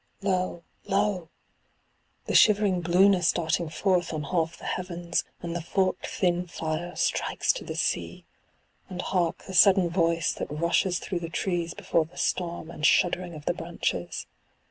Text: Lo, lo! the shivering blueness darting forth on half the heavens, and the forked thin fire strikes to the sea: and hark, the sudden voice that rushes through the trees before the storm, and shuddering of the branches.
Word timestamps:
Lo, 0.23 0.63
lo! 0.87 1.29
the 2.25 2.33
shivering 2.33 2.81
blueness 2.81 3.31
darting 3.31 3.69
forth 3.69 4.11
on 4.11 4.23
half 4.23 4.57
the 4.57 4.63
heavens, 4.65 5.23
and 5.43 5.55
the 5.55 5.61
forked 5.61 6.07
thin 6.07 6.47
fire 6.47 6.95
strikes 6.95 7.53
to 7.53 7.63
the 7.63 7.75
sea: 7.75 8.25
and 8.89 9.03
hark, 9.03 9.43
the 9.45 9.53
sudden 9.53 9.91
voice 9.91 10.33
that 10.33 10.49
rushes 10.49 10.97
through 10.97 11.19
the 11.19 11.29
trees 11.29 11.75
before 11.75 12.05
the 12.05 12.17
storm, 12.17 12.71
and 12.71 12.83
shuddering 12.87 13.35
of 13.35 13.45
the 13.45 13.53
branches. 13.53 14.25